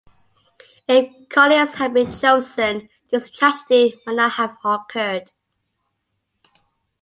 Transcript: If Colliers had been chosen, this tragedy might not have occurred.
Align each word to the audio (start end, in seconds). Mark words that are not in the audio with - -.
If 0.87 1.29
Colliers 1.29 1.75
had 1.75 1.93
been 1.93 2.11
chosen, 2.11 2.89
this 3.11 3.29
tragedy 3.29 4.01
might 4.07 4.15
not 4.15 4.31
have 4.31 4.57
occurred. 4.65 5.29